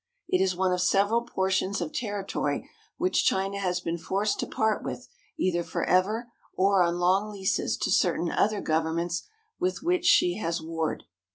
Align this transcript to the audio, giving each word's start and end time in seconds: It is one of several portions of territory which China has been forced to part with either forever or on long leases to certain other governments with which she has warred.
It 0.27 0.41
is 0.41 0.55
one 0.55 0.73
of 0.73 0.81
several 0.81 1.21
portions 1.21 1.79
of 1.79 1.93
territory 1.93 2.67
which 2.97 3.23
China 3.23 3.59
has 3.59 3.81
been 3.81 3.99
forced 3.99 4.39
to 4.39 4.47
part 4.47 4.83
with 4.83 5.07
either 5.37 5.61
forever 5.63 6.29
or 6.55 6.81
on 6.81 6.97
long 6.97 7.29
leases 7.29 7.77
to 7.77 7.91
certain 7.91 8.31
other 8.31 8.61
governments 8.61 9.27
with 9.59 9.83
which 9.83 10.05
she 10.05 10.37
has 10.37 10.59
warred. 10.59 11.03